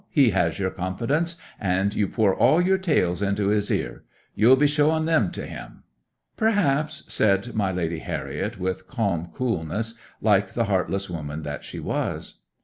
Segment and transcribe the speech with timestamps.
[0.09, 4.03] he has your confidence, and you pour all your tales into his ear.
[4.33, 5.83] You'll be showing them to him!"
[6.37, 12.39] '"Perhaps," said my lady Harriet, with calm coolness, like the heartless woman that she was.